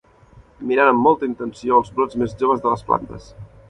Mirant 0.69 0.89
amb 0.93 1.05
molta 1.09 1.29
intenció 1.33 1.79
els 1.83 1.95
brots 2.01 2.21
més 2.25 2.37
joves 2.43 2.67
de 2.69 2.77
les 2.77 2.91
plantes. 2.91 3.35